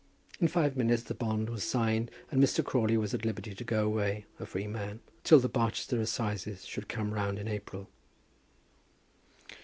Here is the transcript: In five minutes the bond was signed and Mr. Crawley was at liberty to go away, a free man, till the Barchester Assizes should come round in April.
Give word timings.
In 0.39 0.47
five 0.47 0.75
minutes 0.75 1.03
the 1.03 1.13
bond 1.13 1.47
was 1.47 1.63
signed 1.63 2.09
and 2.31 2.43
Mr. 2.43 2.65
Crawley 2.65 2.97
was 2.97 3.13
at 3.13 3.23
liberty 3.23 3.53
to 3.53 3.63
go 3.63 3.85
away, 3.85 4.25
a 4.39 4.47
free 4.47 4.65
man, 4.65 4.99
till 5.23 5.39
the 5.39 5.47
Barchester 5.47 6.01
Assizes 6.01 6.65
should 6.65 6.89
come 6.89 7.13
round 7.13 7.37
in 7.37 7.47
April. 7.47 7.87